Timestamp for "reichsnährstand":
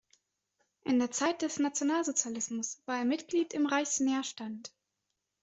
3.67-4.73